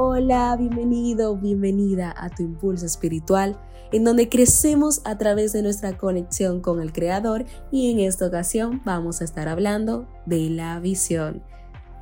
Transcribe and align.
Hola, 0.00 0.54
bienvenido, 0.56 1.36
bienvenida 1.36 2.14
a 2.16 2.30
tu 2.30 2.44
impulso 2.44 2.86
espiritual, 2.86 3.58
en 3.90 4.04
donde 4.04 4.28
crecemos 4.28 5.00
a 5.04 5.18
través 5.18 5.52
de 5.52 5.60
nuestra 5.60 5.98
conexión 5.98 6.60
con 6.60 6.80
el 6.80 6.92
Creador 6.92 7.46
y 7.72 7.90
en 7.90 7.98
esta 7.98 8.28
ocasión 8.28 8.80
vamos 8.84 9.20
a 9.20 9.24
estar 9.24 9.48
hablando 9.48 10.06
de 10.24 10.50
la 10.50 10.78
visión. 10.78 11.42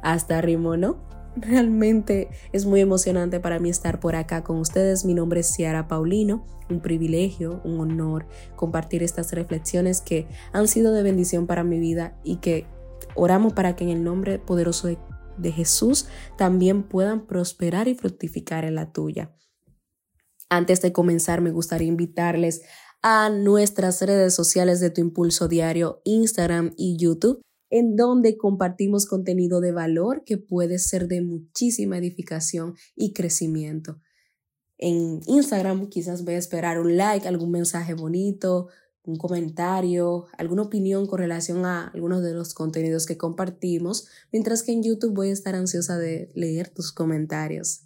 Hasta 0.03 0.43
ritmo, 0.43 0.77
¿no? 0.77 0.99
Realmente 1.37 2.29
es 2.53 2.67
muy 2.67 2.83
emocionante 2.83 3.41
para 3.41 3.61
mí 3.61 3.71
estar 3.71 3.99
por 3.99 4.15
acá 4.15 4.45
con 4.45 4.59
ustedes. 4.59 5.07
Mi 5.07 5.15
nombre 5.15 5.41
es 5.41 5.55
Ciara 5.55 5.89
Paulino, 5.89 6.45
un 6.69 6.81
privilegio, 6.81 7.63
un 7.65 7.81
honor 7.81 8.27
compartir 8.57 9.03
estas 9.03 9.33
reflexiones 9.33 10.03
que 10.03 10.27
han 10.53 10.69
sido 10.69 10.93
de 10.93 11.03
bendición 11.03 11.47
para 11.47 11.65
mi 11.65 11.79
vida 11.79 12.15
y 12.23 12.37
que 12.37 12.67
oramos 13.15 13.55
para 13.55 13.75
que 13.75 13.85
en 13.85 13.91
el 13.91 14.05
nombre 14.05 14.39
poderoso 14.39 14.87
de 14.87 14.99
de 15.39 15.53
Jesús 15.53 16.07
también 16.37 16.83
puedan 16.83 17.27
prosperar 17.27 17.89
y 17.89 17.95
fructificar 17.95 18.65
en 18.65 18.75
la 18.75 18.93
tuya. 18.93 19.35
Antes 20.49 20.81
de 20.81 20.93
comenzar, 20.93 21.41
me 21.41 21.51
gustaría 21.51 21.89
invitarles 21.89 22.63
a 23.03 23.31
nuestras 23.31 24.01
redes 24.03 24.35
sociales 24.35 24.81
de 24.81 24.91
Tu 24.91 25.01
Impulso 25.01 25.49
Diario, 25.49 26.01
Instagram 26.05 26.73
y 26.77 26.97
YouTube, 26.99 27.41
en 27.71 27.97
donde 27.97 28.37
compartimos 28.37 29.07
contenido 29.07 29.61
de 29.61 29.73
valor 29.73 30.23
que 30.25 30.39
puede 30.39 30.79
ser 30.79 31.09
de 31.09 31.21
muchísima 31.21 31.99
edificación 31.99 32.75
y 32.95 33.13
crecimiento. 33.13 34.01
En 34.79 35.21
Instagram 35.27 35.89
quizás 35.89 36.25
voy 36.25 36.35
a 36.35 36.39
esperar 36.39 36.79
un 36.79 36.97
like, 36.97 37.27
algún 37.27 37.51
mensaje 37.51 37.95
bonito, 37.95 38.69
un 39.07 39.17
comentario, 39.17 40.27
alguna 40.37 40.63
opinión 40.63 41.07
con 41.07 41.19
relación 41.19 41.65
a 41.65 41.89
algunos 41.89 42.23
de 42.23 42.35
los 42.35 42.55
contenidos 42.55 43.07
que 43.07 43.17
compartimos, 43.17 44.09
mientras 44.33 44.63
que 44.63 44.73
en 44.73 44.83
YouTube 44.83 45.15
voy 45.15 45.31
a 45.31 45.33
estar 45.33 45.55
ansiosa 45.55 45.97
de 45.97 46.31
leer 46.35 46.69
tus 46.69 46.93
comentarios. 46.93 47.83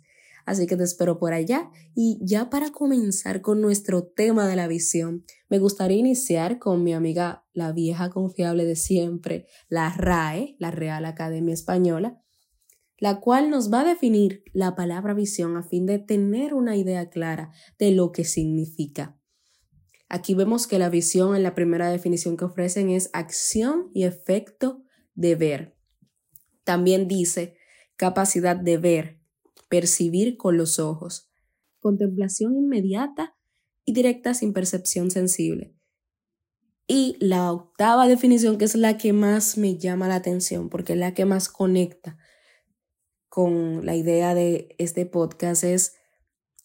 Así 0.47 0.67
que 0.67 0.77
te 0.77 0.85
espero 0.85 1.19
por 1.19 1.33
allá 1.33 1.71
y 1.95 2.19
ya 2.23 2.51
para 2.51 2.71
comenzar 2.73 3.41
con 3.43 3.61
nuestro 3.61 4.05
tema 4.05 4.49
de 4.49 4.57
la 4.57 4.67
visión, 4.67 5.25
me 5.49 5.59
gustaría 5.59 5.99
iniciar 5.99 6.59
con 6.59 6.83
mi 6.83 6.95
amiga 6.95 7.45
la 7.53 7.73
vieja 7.73 8.11
confiable 8.11 8.65
de 8.65 8.77
siempre, 8.77 9.47
la 9.69 9.91
RAE, 9.91 10.57
la 10.59 10.71
Real 10.71 11.05
Academia 11.05 11.55
Española, 11.55 12.21
la 12.99 13.21
cual 13.21 13.51
nos 13.51 13.73
va 13.73 13.83
a 13.83 13.85
definir 13.85 14.43
la 14.53 14.75
palabra 14.75 15.15
visión 15.15 15.57
a 15.57 15.63
fin 15.63 15.87
de 15.87 15.99
tener 15.99 16.55
una 16.55 16.77
idea 16.77 17.11
clara 17.11 17.53
de 17.79 17.93
lo 17.93 18.11
que 18.11 18.25
significa. 18.25 19.20
Aquí 20.13 20.35
vemos 20.35 20.67
que 20.67 20.81
la 20.81 20.91
visión 20.91 21.37
en 21.37 21.45
la 21.45 21.55
primera 21.55 21.89
definición 21.89 22.37
que 22.37 22.45
ofrecen 22.45 22.91
es 22.91 23.11
acción 23.13 23.93
y 23.95 24.03
efecto 24.03 24.83
de 25.15 25.37
ver. 25.37 25.77
También 26.65 27.07
dice 27.07 27.57
capacidad 27.95 28.57
de 28.57 28.77
ver, 28.77 29.21
percibir 29.69 30.37
con 30.37 30.57
los 30.57 30.81
ojos, 30.81 31.31
contemplación 31.79 32.57
inmediata 32.57 33.37
y 33.85 33.93
directa 33.93 34.35
sin 34.35 34.53
percepción 34.53 35.13
sensible. 35.13 35.77
Y 36.89 37.17
la 37.21 37.53
octava 37.53 38.09
definición, 38.09 38.59
que 38.59 38.65
es 38.65 38.75
la 38.75 38.99
que 38.99 39.13
más 39.13 39.57
me 39.59 39.79
llama 39.79 40.09
la 40.09 40.17
atención, 40.17 40.71
porque 40.71 40.95
es 40.95 40.99
la 40.99 41.15
que 41.15 41.25
más 41.25 41.49
conecta 41.49 42.19
con 43.29 43.87
la 43.87 43.95
idea 43.95 44.35
de 44.35 44.75
este 44.79 45.07
podcast, 45.07 45.63
es 45.63 46.00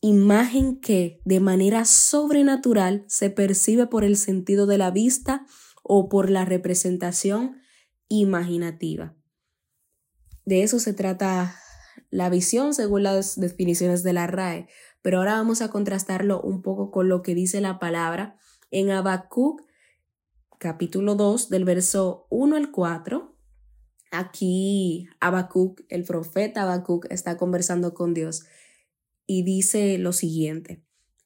imagen 0.06 0.80
que 0.80 1.20
de 1.26 1.40
manera 1.40 1.84
sobrenatural 1.84 3.06
se 3.08 3.32
percibe 3.32 3.88
por 3.88 4.04
el 4.04 4.18
sentido 4.18 4.68
de 4.68 4.78
la 4.78 4.92
vista 4.92 5.48
o 5.82 6.10
por 6.10 6.30
la 6.30 6.46
representación 6.46 7.58
imaginativa. 8.08 9.16
De 10.46 10.62
eso 10.62 10.78
se 10.78 10.94
trata 10.94 11.56
la 12.12 12.30
visión 12.30 12.76
según 12.76 13.02
las 13.02 13.40
definiciones 13.40 14.04
de 14.04 14.14
la 14.14 14.28
RAE, 14.28 14.68
pero 15.02 15.18
ahora 15.18 15.38
vamos 15.38 15.64
a 15.64 15.70
contrastarlo 15.70 16.40
un 16.40 16.62
poco 16.62 16.92
con 16.92 17.10
lo 17.10 17.24
que 17.24 17.34
dice 17.34 17.60
la 17.60 17.80
palabra 17.80 18.38
en 18.70 18.92
Habacuc 18.92 19.64
capítulo 20.60 21.16
2 21.16 21.50
del 21.50 21.66
verso 21.66 22.28
1 22.30 22.56
al 22.56 22.70
4. 22.70 23.36
Aquí 24.12 25.08
Habacuc, 25.20 25.82
el 25.90 26.04
profeta 26.04 26.62
Habacuc, 26.62 27.08
está 27.10 27.38
conversando 27.38 27.96
con 27.96 28.14
Dios 28.14 28.46
y 29.28 29.44
dice 29.44 29.98
lo 29.98 30.14
siguiente, 30.14 30.84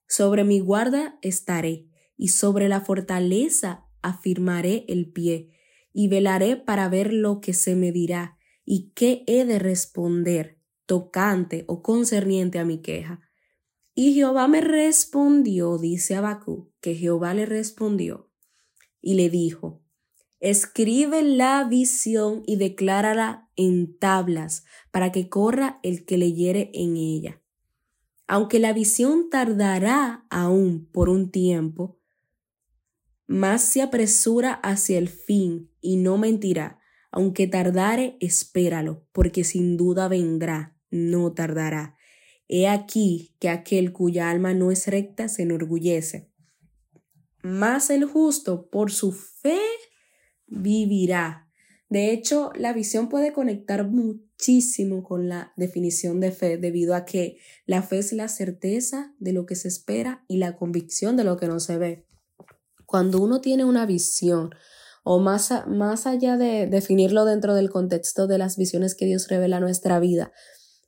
sobre 0.07 0.43
mi 0.43 0.59
guarda 0.59 1.19
estaré 1.21 1.87
y 2.17 2.29
sobre 2.29 2.67
la 2.67 2.81
fortaleza 2.81 3.85
afirmaré 4.01 4.85
el 4.87 5.11
pie 5.11 5.51
y 5.93 6.07
velaré 6.07 6.57
para 6.57 6.89
ver 6.89 7.13
lo 7.13 7.41
que 7.41 7.53
se 7.53 7.75
me 7.75 7.91
dirá 7.91 8.37
y 8.65 8.91
qué 8.95 9.23
he 9.27 9.45
de 9.45 9.59
responder 9.59 10.59
tocante 10.85 11.65
o 11.67 11.83
concerniente 11.83 12.59
a 12.59 12.65
mi 12.65 12.81
queja. 12.81 13.21
Y 13.93 14.13
Jehová 14.13 14.47
me 14.47 14.61
respondió, 14.61 15.77
dice 15.77 16.15
Abacú, 16.15 16.71
que 16.81 16.95
Jehová 16.95 17.33
le 17.33 17.45
respondió 17.45 18.31
y 19.01 19.13
le 19.13 19.29
dijo, 19.29 19.83
escribe 20.39 21.21
la 21.21 21.63
visión 21.65 22.43
y 22.47 22.55
declárala 22.55 23.49
en 23.55 23.97
tablas 23.97 24.63
para 24.91 25.11
que 25.11 25.29
corra 25.29 25.79
el 25.83 26.05
que 26.05 26.17
leyere 26.17 26.71
en 26.73 26.97
ella 26.97 27.41
aunque 28.29 28.59
la 28.59 28.73
visión 28.73 29.31
tardará 29.31 30.23
aún 30.29 30.87
por 30.91 31.09
un 31.09 31.31
tiempo, 31.31 31.99
más 33.25 33.63
se 33.63 33.81
apresura 33.81 34.53
hacia 34.53 34.99
el 34.99 35.09
fin 35.09 35.71
y 35.81 35.97
no 35.97 36.19
mentirá. 36.19 36.79
Aunque 37.11 37.47
tardare, 37.47 38.17
espéralo, 38.19 39.03
porque 39.13 39.43
sin 39.43 39.77
duda 39.77 40.07
vendrá, 40.07 40.77
no 40.91 41.33
tardará. 41.33 41.97
He 42.47 42.67
aquí 42.67 43.35
que 43.39 43.49
aquel 43.49 43.93
cuya 43.93 44.29
alma 44.29 44.53
no 44.53 44.69
es 44.69 44.85
recta 44.85 45.27
se 45.27 45.41
enorgullece. 45.41 46.31
Mas 47.41 47.89
el 47.89 48.05
justo 48.05 48.69
por 48.69 48.91
su 48.91 49.11
fe 49.11 49.59
vivirá. 50.45 51.48
De 51.89 52.11
hecho, 52.11 52.51
la 52.55 52.71
visión 52.71 53.09
puede 53.09 53.33
conectar 53.33 53.87
muchísimo 53.87 55.03
con 55.03 55.27
la 55.27 55.53
definición 55.57 56.19
de 56.19 56.31
fe 56.31 56.57
debido 56.57 56.93
a 56.93 57.03
que 57.03 57.37
la 57.65 57.81
fe 57.81 57.97
es 57.97 58.13
la 58.13 58.27
certeza 58.27 59.13
de 59.19 59.33
lo 59.33 59.47
que 59.47 59.55
se 59.55 59.67
espera 59.67 60.23
y 60.27 60.37
la 60.37 60.55
convicción 60.55 61.17
de 61.17 61.23
lo 61.23 61.37
que 61.37 61.47
no 61.47 61.59
se 61.59 61.77
ve. 61.79 62.05
Cuando 62.85 63.19
uno 63.19 63.41
tiene 63.41 63.65
una 63.65 63.87
visión, 63.87 64.51
o 65.03 65.19
más, 65.19 65.51
más 65.67 66.05
allá 66.05 66.37
de 66.37 66.67
definirlo 66.67 67.25
dentro 67.25 67.55
del 67.55 67.71
contexto 67.71 68.27
de 68.27 68.37
las 68.37 68.57
visiones 68.57 68.93
que 68.93 69.05
Dios 69.05 69.27
revela 69.27 69.57
a 69.57 69.61
nuestra 69.61 69.99
vida 69.99 70.31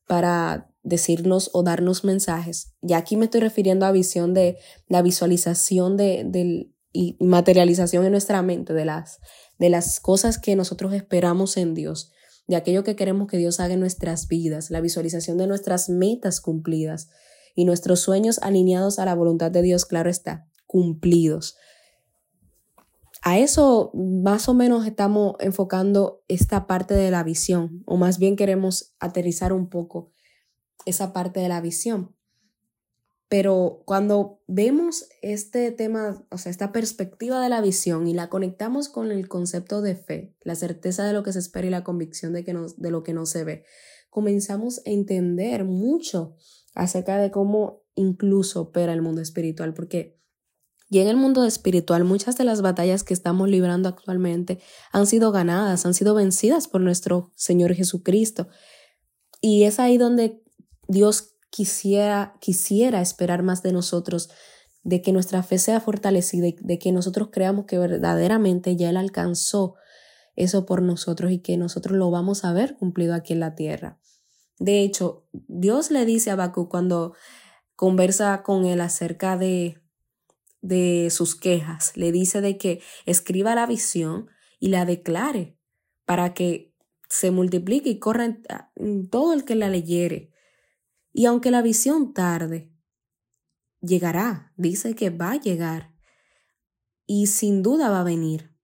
para 0.07 0.69
decirnos 0.83 1.49
o 1.53 1.63
darnos 1.63 2.03
mensajes, 2.03 2.73
ya 2.81 2.97
aquí 2.97 3.17
me 3.17 3.25
estoy 3.25 3.41
refiriendo 3.41 3.85
a 3.85 3.91
visión 3.91 4.35
de 4.35 4.57
la 4.87 5.01
visualización 5.01 5.97
de, 5.97 6.69
y 6.93 7.17
materialización 7.19 8.05
en 8.05 8.11
nuestra 8.11 8.41
mente 8.41 8.73
de 8.73 8.85
las 8.85 9.19
de 9.61 9.69
las 9.69 9.99
cosas 9.99 10.39
que 10.39 10.55
nosotros 10.55 10.91
esperamos 10.91 11.55
en 11.55 11.75
Dios, 11.75 12.11
de 12.47 12.55
aquello 12.55 12.83
que 12.83 12.95
queremos 12.95 13.27
que 13.27 13.37
Dios 13.37 13.59
haga 13.59 13.75
en 13.75 13.79
nuestras 13.79 14.27
vidas, 14.27 14.71
la 14.71 14.81
visualización 14.81 15.37
de 15.37 15.45
nuestras 15.45 15.87
metas 15.87 16.41
cumplidas 16.41 17.11
y 17.53 17.65
nuestros 17.65 17.99
sueños 17.99 18.39
alineados 18.39 18.97
a 18.97 19.05
la 19.05 19.13
voluntad 19.13 19.51
de 19.51 19.61
Dios, 19.61 19.85
claro 19.85 20.09
está, 20.09 20.47
cumplidos. 20.65 21.57
A 23.21 23.37
eso 23.37 23.91
más 23.93 24.49
o 24.49 24.55
menos 24.55 24.87
estamos 24.87 25.35
enfocando 25.39 26.23
esta 26.27 26.65
parte 26.65 26.95
de 26.95 27.11
la 27.11 27.23
visión, 27.23 27.83
o 27.85 27.97
más 27.97 28.17
bien 28.17 28.35
queremos 28.35 28.95
aterrizar 28.99 29.53
un 29.53 29.69
poco 29.69 30.11
esa 30.87 31.13
parte 31.13 31.39
de 31.39 31.49
la 31.49 31.61
visión. 31.61 32.15
Pero 33.31 33.81
cuando 33.85 34.41
vemos 34.47 35.05
este 35.21 35.71
tema, 35.71 36.21
o 36.31 36.37
sea, 36.37 36.49
esta 36.49 36.73
perspectiva 36.73 37.41
de 37.41 37.47
la 37.47 37.61
visión 37.61 38.05
y 38.05 38.13
la 38.13 38.27
conectamos 38.27 38.89
con 38.89 39.09
el 39.09 39.29
concepto 39.29 39.81
de 39.81 39.95
fe, 39.95 40.35
la 40.41 40.55
certeza 40.55 41.05
de 41.05 41.13
lo 41.13 41.23
que 41.23 41.31
se 41.31 41.39
espera 41.39 41.65
y 41.65 41.69
la 41.69 41.85
convicción 41.85 42.33
de, 42.33 42.43
que 42.43 42.53
de 42.53 42.91
lo 42.91 43.03
que 43.03 43.13
no 43.13 43.25
se 43.25 43.45
ve, 43.45 43.63
comenzamos 44.09 44.79
a 44.79 44.89
entender 44.89 45.63
mucho 45.63 46.35
acerca 46.75 47.19
de 47.19 47.31
cómo 47.31 47.83
incluso 47.95 48.63
opera 48.63 48.91
el 48.91 49.01
mundo 49.01 49.21
espiritual, 49.21 49.73
porque 49.73 50.19
y 50.89 50.99
en 50.99 51.07
el 51.07 51.15
mundo 51.15 51.45
espiritual 51.45 52.03
muchas 52.03 52.35
de 52.35 52.43
las 52.43 52.61
batallas 52.61 53.05
que 53.05 53.13
estamos 53.13 53.47
librando 53.47 53.87
actualmente 53.87 54.59
han 54.91 55.07
sido 55.07 55.31
ganadas, 55.31 55.85
han 55.85 55.93
sido 55.93 56.15
vencidas 56.15 56.67
por 56.67 56.81
nuestro 56.81 57.31
Señor 57.35 57.75
Jesucristo. 57.75 58.49
Y 59.39 59.63
es 59.63 59.79
ahí 59.79 59.97
donde 59.97 60.43
Dios 60.89 61.30
quisiera, 61.51 62.35
quisiera 62.39 63.01
esperar 63.01 63.43
más 63.43 63.61
de 63.61 63.71
nosotros, 63.73 64.31
de 64.81 65.03
que 65.03 65.11
nuestra 65.11 65.43
fe 65.43 65.59
sea 65.59 65.79
fortalecida 65.79 66.47
y 66.47 66.55
de 66.59 66.79
que 66.79 66.91
nosotros 66.91 67.29
creamos 67.31 67.65
que 67.65 67.77
verdaderamente 67.77 68.75
ya 68.75 68.89
Él 68.89 68.97
alcanzó 68.97 69.75
eso 70.35 70.65
por 70.65 70.81
nosotros 70.81 71.31
y 71.31 71.39
que 71.39 71.57
nosotros 71.57 71.95
lo 71.95 72.09
vamos 72.09 72.45
a 72.45 72.53
ver 72.53 72.77
cumplido 72.77 73.13
aquí 73.13 73.33
en 73.33 73.41
la 73.41 73.53
tierra. 73.53 73.99
De 74.57 74.81
hecho, 74.81 75.27
Dios 75.31 75.91
le 75.91 76.05
dice 76.05 76.31
a 76.31 76.35
Bakú 76.35 76.69
cuando 76.69 77.13
conversa 77.75 78.43
con 78.43 78.65
él 78.65 78.79
acerca 78.81 79.37
de, 79.37 79.81
de 80.61 81.09
sus 81.09 81.35
quejas, 81.35 81.93
le 81.95 82.11
dice 82.11 82.41
de 82.41 82.57
que 82.57 82.81
escriba 83.05 83.55
la 83.55 83.65
visión 83.65 84.29
y 84.59 84.69
la 84.69 84.85
declare 84.85 85.57
para 86.05 86.33
que 86.33 86.73
se 87.09 87.31
multiplique 87.31 87.89
y 87.89 87.99
corra 87.99 88.37
en 88.75 89.09
todo 89.09 89.33
el 89.33 89.45
que 89.45 89.55
la 89.55 89.69
leyere. 89.69 90.30
Y 91.13 91.25
aunque 91.25 91.51
la 91.51 91.61
visión 91.61 92.13
tarde, 92.13 92.71
llegará, 93.81 94.53
dice 94.55 94.95
que 94.95 95.09
va 95.09 95.31
a 95.31 95.39
llegar 95.39 95.93
y 97.05 97.27
sin 97.27 97.61
duda 97.61 97.89
va 97.89 98.01
a 98.01 98.05
venir. 98.05 98.55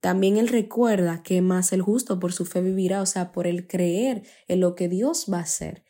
También 0.00 0.36
él 0.36 0.48
recuerda 0.48 1.22
que 1.22 1.40
más 1.42 1.72
el 1.72 1.82
justo 1.82 2.20
por 2.20 2.32
su 2.32 2.44
fe 2.44 2.60
vivirá, 2.60 3.02
o 3.02 3.06
sea, 3.06 3.32
por 3.32 3.46
el 3.46 3.66
creer 3.66 4.22
en 4.46 4.60
lo 4.60 4.74
que 4.76 4.88
Dios 4.88 5.26
va 5.32 5.38
a 5.38 5.42
hacer. 5.42 5.84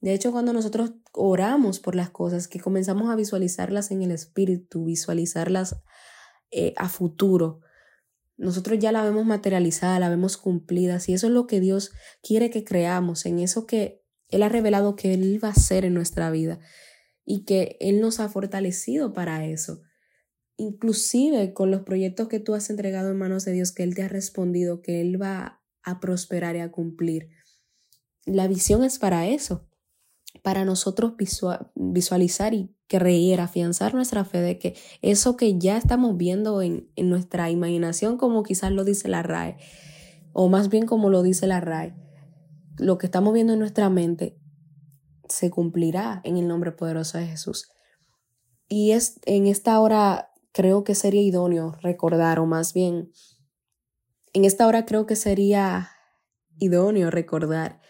De 0.00 0.12
hecho, 0.12 0.32
cuando 0.32 0.52
nosotros 0.52 0.92
oramos 1.12 1.80
por 1.80 1.94
las 1.94 2.10
cosas, 2.10 2.46
que 2.46 2.60
comenzamos 2.60 3.08
a 3.08 3.16
visualizarlas 3.16 3.90
en 3.90 4.02
el 4.02 4.10
espíritu, 4.10 4.84
visualizarlas 4.84 5.76
eh, 6.50 6.74
a 6.76 6.90
futuro, 6.90 7.60
nosotros 8.36 8.78
ya 8.78 8.92
la 8.92 9.02
vemos 9.02 9.24
materializada, 9.24 9.98
la 9.98 10.10
vemos 10.10 10.36
cumplida. 10.36 10.98
Y 11.06 11.14
eso 11.14 11.28
es 11.28 11.32
lo 11.32 11.46
que 11.46 11.60
Dios 11.60 11.92
quiere 12.22 12.50
que 12.50 12.64
creamos, 12.64 13.24
en 13.24 13.38
eso 13.38 13.64
que 13.66 14.03
Él 14.28 14.42
ha 14.42 14.48
revelado 14.48 14.96
que 14.96 15.14
Él 15.14 15.42
va 15.42 15.48
a 15.48 15.52
hacer 15.52 15.84
en 15.84 15.94
nuestra 15.94 16.30
vida 16.30 16.58
y 17.24 17.44
que 17.44 17.76
Él 17.80 18.00
nos 18.00 18.20
ha 18.20 18.28
fortalecido 18.28 19.12
para 19.12 19.44
eso. 19.46 19.82
Inclusive 20.56 21.52
con 21.52 21.70
los 21.70 21.82
proyectos 21.82 22.28
que 22.28 22.40
tú 22.40 22.54
has 22.54 22.70
entregado 22.70 23.10
en 23.10 23.18
manos 23.18 23.44
de 23.44 23.52
Dios, 23.52 23.72
que 23.72 23.82
Él 23.82 23.94
te 23.94 24.02
ha 24.02 24.08
respondido, 24.08 24.82
que 24.82 25.00
Él 25.00 25.20
va 25.20 25.62
a 25.82 26.00
prosperar 26.00 26.56
y 26.56 26.60
a 26.60 26.70
cumplir. 26.70 27.28
La 28.24 28.46
visión 28.48 28.84
es 28.84 28.98
para 28.98 29.26
eso 29.28 29.68
para 30.42 30.64
nosotros 30.64 31.14
visualizar 31.74 32.54
y 32.54 32.74
creer, 32.86 33.40
afianzar 33.40 33.94
nuestra 33.94 34.24
fe 34.24 34.40
de 34.40 34.58
que 34.58 34.74
eso 35.00 35.36
que 35.36 35.58
ya 35.58 35.76
estamos 35.76 36.16
viendo 36.16 36.60
en, 36.62 36.90
en 36.96 37.08
nuestra 37.08 37.50
imaginación, 37.50 38.18
como 38.18 38.42
quizás 38.42 38.72
lo 38.72 38.84
dice 38.84 39.08
la 39.08 39.22
RAE, 39.22 39.56
o 40.32 40.48
más 40.48 40.68
bien 40.68 40.86
como 40.86 41.08
lo 41.08 41.22
dice 41.22 41.46
la 41.46 41.60
RAE, 41.60 41.94
lo 42.78 42.98
que 42.98 43.06
estamos 43.06 43.34
viendo 43.34 43.52
en 43.52 43.58
nuestra 43.58 43.88
mente 43.90 44.38
se 45.28 45.50
cumplirá 45.50 46.20
en 46.24 46.36
el 46.36 46.48
nombre 46.48 46.72
poderoso 46.72 47.18
de 47.18 47.26
Jesús. 47.26 47.70
Y 48.68 48.92
es 48.92 49.20
en 49.24 49.46
esta 49.46 49.78
hora 49.80 50.30
creo 50.52 50.84
que 50.84 50.94
sería 50.94 51.22
idóneo 51.22 51.76
recordar, 51.82 52.38
o 52.38 52.46
más 52.46 52.72
bien, 52.72 53.10
en 54.32 54.44
esta 54.44 54.66
hora 54.66 54.86
creo 54.86 55.06
que 55.06 55.16
sería 55.16 55.90
idóneo 56.58 57.10
recordar 57.10 57.80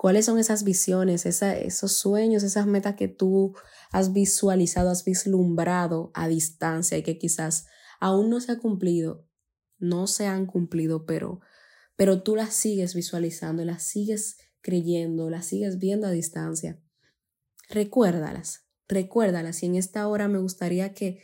¿Cuáles 0.00 0.24
son 0.24 0.38
esas 0.38 0.64
visiones, 0.64 1.26
esos 1.26 1.92
sueños, 1.92 2.42
esas 2.42 2.66
metas 2.66 2.94
que 2.94 3.06
tú 3.06 3.54
has 3.92 4.14
visualizado, 4.14 4.88
has 4.88 5.04
vislumbrado 5.04 6.10
a 6.14 6.26
distancia 6.26 6.96
y 6.96 7.02
que 7.02 7.18
quizás 7.18 7.66
aún 8.00 8.30
no 8.30 8.40
se 8.40 8.52
ha 8.52 8.58
cumplido, 8.58 9.28
no 9.78 10.06
se 10.06 10.26
han 10.26 10.46
cumplido, 10.46 11.04
pero, 11.04 11.42
pero 12.00 12.22
tú 12.22 12.34
las 12.34 12.54
sigues 12.54 12.94
visualizando, 12.94 13.62
las 13.62 13.82
sigues 13.82 14.38
creyendo, 14.62 15.28
las 15.28 15.44
sigues 15.44 15.78
viendo 15.78 16.06
a 16.06 16.10
distancia? 16.10 16.80
Recuérdalas, 17.68 18.64
recuérdalas 18.88 19.62
y 19.62 19.66
en 19.66 19.74
esta 19.74 20.08
hora 20.08 20.26
me 20.26 20.38
gustaría 20.38 20.94
que 20.94 21.22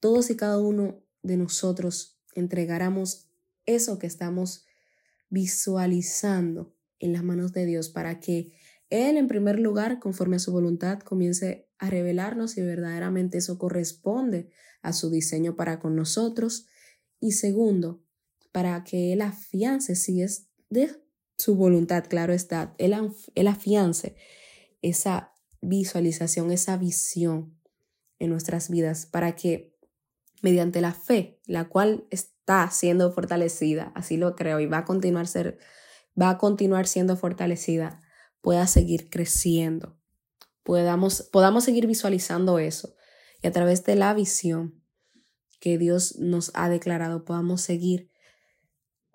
todos 0.00 0.28
y 0.30 0.36
cada 0.36 0.58
uno 0.58 1.00
de 1.22 1.36
nosotros 1.36 2.18
entregáramos 2.34 3.28
eso 3.66 4.00
que 4.00 4.08
estamos 4.08 4.64
visualizando 5.28 6.74
en 6.98 7.12
las 7.12 7.22
manos 7.22 7.52
de 7.52 7.64
Dios 7.64 7.88
para 7.88 8.18
que 8.18 8.52
Él, 8.90 9.18
en 9.18 9.28
primer 9.28 9.60
lugar, 9.60 10.00
conforme 10.00 10.34
a 10.34 10.40
su 10.40 10.50
voluntad, 10.50 10.98
comience 10.98 11.68
a 11.78 11.88
revelarnos 11.88 12.50
si 12.50 12.62
verdaderamente 12.62 13.38
eso 13.38 13.58
corresponde 13.58 14.50
a 14.82 14.92
su 14.92 15.08
diseño 15.08 15.54
para 15.54 15.78
con 15.78 15.94
nosotros. 15.94 16.66
Y 17.20 17.30
segundo, 17.30 18.02
para 18.56 18.84
que 18.84 19.12
Él 19.12 19.20
afiance 19.20 19.94
si 19.94 20.22
es 20.22 20.48
de 20.70 20.90
su 21.36 21.56
voluntad, 21.56 22.06
claro 22.08 22.32
está, 22.32 22.74
Él, 22.78 22.96
él 23.34 23.48
afiance 23.48 24.16
esa 24.80 25.34
visualización, 25.60 26.50
esa 26.50 26.78
visión 26.78 27.60
en 28.18 28.30
nuestras 28.30 28.70
vidas 28.70 29.04
para 29.04 29.36
que 29.36 29.76
mediante 30.40 30.80
la 30.80 30.94
fe, 30.94 31.38
la 31.44 31.68
cual 31.68 32.06
está 32.10 32.70
siendo 32.70 33.12
fortalecida, 33.12 33.92
así 33.94 34.16
lo 34.16 34.34
creo, 34.34 34.58
y 34.58 34.64
va 34.64 34.78
a 34.78 34.84
continuar 34.86 35.26
ser 35.26 35.58
va 36.18 36.30
a 36.30 36.38
continuar 36.38 36.86
siendo 36.86 37.14
fortalecida, 37.18 38.00
pueda 38.40 38.66
seguir 38.66 39.10
creciendo, 39.10 40.00
podamos, 40.62 41.28
podamos 41.30 41.64
seguir 41.64 41.86
visualizando 41.86 42.58
eso 42.58 42.96
y 43.42 43.48
a 43.48 43.52
través 43.52 43.84
de 43.84 43.96
la 43.96 44.14
visión 44.14 44.82
que 45.60 45.76
Dios 45.76 46.16
nos 46.18 46.52
ha 46.54 46.70
declarado 46.70 47.26
podamos 47.26 47.60
seguir 47.60 48.15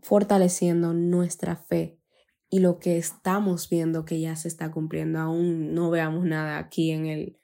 fortaleciendo 0.01 0.93
nuestra 0.93 1.55
fe 1.55 1.99
y 2.49 2.59
lo 2.59 2.79
que 2.79 2.97
estamos 2.97 3.69
viendo 3.69 4.03
que 4.03 4.19
ya 4.19 4.35
se 4.35 4.49
está 4.49 4.71
cumpliendo. 4.71 5.19
Aún 5.19 5.73
no 5.73 5.89
veamos 5.89 6.25
nada 6.25 6.57
aquí 6.57 6.91
en 6.91 7.05
el, 7.05 7.37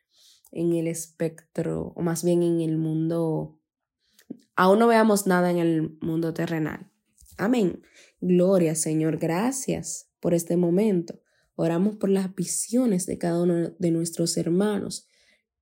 en 0.52 0.74
el 0.74 0.88
espectro, 0.88 1.94
o 1.96 2.02
más 2.02 2.24
bien 2.24 2.44
en 2.44 2.60
el 2.60 2.78
mundo, 2.78 3.60
aún 4.56 4.80
no 4.80 4.88
veamos 4.88 5.26
nada 5.26 5.50
en 5.50 5.58
el 5.58 5.98
mundo 6.02 6.34
terrenal. 6.34 6.92
Amén. 7.38 7.82
Gloria, 8.20 8.76
Señor, 8.76 9.18
gracias 9.18 10.10
por 10.20 10.34
este 10.34 10.58
momento. 10.58 11.22
Oramos 11.56 11.96
por 11.96 12.10
las 12.10 12.36
visiones 12.36 13.06
de 13.06 13.18
cada 13.18 13.42
uno 13.42 13.70
de 13.80 13.92
nuestros 13.92 14.36
hermanos, 14.38 15.08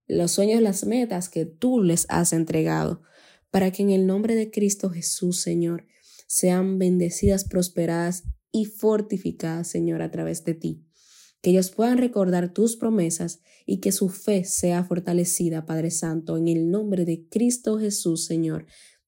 los 0.07 0.31
sueños, 0.31 0.61
las 0.61 0.85
metas 0.85 1.29
que 1.29 1.45
tú 1.45 1.81
les 1.81 2.05
has 2.09 2.33
entregado, 2.33 3.03
para 3.51 3.71
que 3.71 3.83
en 3.83 3.91
el 3.91 4.07
nombre 4.07 4.35
de 4.35 4.49
Cristo 4.49 4.89
Jesús, 4.89 5.39
Señor, 5.39 5.85
sean 6.27 6.77
bendecidas, 6.79 7.43
prosperadas 7.43 8.23
y 8.51 8.65
fortificadas, 8.65 9.67
Señor, 9.67 10.01
a 10.01 10.11
través 10.11 10.43
de 10.43 10.53
ti. 10.53 10.85
Que 11.41 11.51
ellos 11.51 11.71
puedan 11.71 11.97
recordar 11.97 12.53
tus 12.53 12.75
promesas 12.75 13.41
y 13.65 13.79
que 13.79 13.91
su 13.91 14.09
fe 14.09 14.43
sea 14.43 14.83
fortalecida, 14.83 15.65
Padre 15.65 15.91
Santo, 15.91 16.37
en 16.37 16.47
el 16.47 16.71
nombre 16.71 17.05
de 17.05 17.27
Cristo 17.29 17.77
Jesús, 17.79 18.25
Señor 18.25 18.65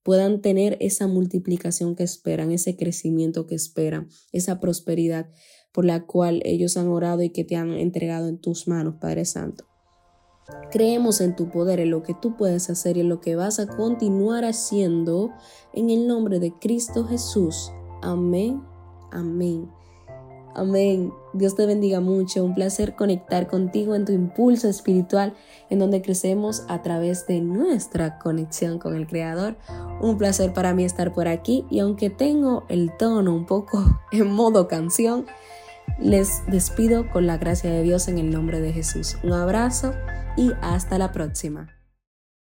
puedan 0.08 0.40
tener 0.40 0.78
esa 0.80 1.06
multiplicación 1.06 1.94
que 1.94 2.02
esperan, 2.02 2.50
ese 2.50 2.78
crecimiento 2.78 3.46
que 3.46 3.54
esperan, 3.54 4.08
esa 4.32 4.58
prosperidad 4.58 5.28
por 5.70 5.84
la 5.84 6.06
cual 6.06 6.40
ellos 6.46 6.78
han 6.78 6.88
orado 6.88 7.22
y 7.22 7.28
que 7.28 7.44
te 7.44 7.56
han 7.56 7.72
entregado 7.72 8.26
en 8.28 8.38
tus 8.38 8.68
manos, 8.68 8.94
Padre 8.98 9.26
Santo. 9.26 9.67
Creemos 10.70 11.20
en 11.20 11.34
tu 11.34 11.48
poder, 11.48 11.80
en 11.80 11.90
lo 11.90 12.02
que 12.02 12.14
tú 12.14 12.36
puedes 12.36 12.68
hacer 12.70 12.96
y 12.96 13.00
en 13.00 13.08
lo 13.08 13.20
que 13.20 13.36
vas 13.36 13.58
a 13.58 13.66
continuar 13.66 14.44
haciendo 14.44 15.32
en 15.72 15.90
el 15.90 16.06
nombre 16.06 16.40
de 16.40 16.52
Cristo 16.52 17.06
Jesús. 17.06 17.72
Amén. 18.02 18.62
Amén. 19.10 19.70
Amén. 20.54 21.12
Dios 21.34 21.54
te 21.54 21.66
bendiga 21.66 22.00
mucho. 22.00 22.44
Un 22.44 22.54
placer 22.54 22.96
conectar 22.96 23.46
contigo 23.46 23.94
en 23.94 24.04
tu 24.04 24.12
impulso 24.12 24.68
espiritual, 24.68 25.34
en 25.70 25.78
donde 25.78 26.02
crecemos 26.02 26.64
a 26.68 26.82
través 26.82 27.26
de 27.26 27.40
nuestra 27.40 28.18
conexión 28.18 28.78
con 28.78 28.96
el 28.96 29.06
Creador. 29.06 29.56
Un 30.00 30.18
placer 30.18 30.52
para 30.52 30.74
mí 30.74 30.84
estar 30.84 31.12
por 31.12 31.28
aquí 31.28 31.64
y 31.70 31.78
aunque 31.78 32.10
tengo 32.10 32.64
el 32.68 32.90
tono 32.96 33.34
un 33.34 33.46
poco 33.46 34.00
en 34.12 34.32
modo 34.32 34.68
canción, 34.68 35.26
les 36.00 36.44
despido 36.46 37.08
con 37.10 37.26
la 37.26 37.38
gracia 37.38 37.70
de 37.70 37.82
Dios 37.82 38.08
en 38.08 38.18
el 38.18 38.30
nombre 38.30 38.60
de 38.60 38.72
Jesús. 38.72 39.16
Un 39.22 39.32
abrazo 39.32 39.92
y 40.38 40.54
hasta 40.62 40.98
la 40.98 41.10
próxima. 41.10 41.77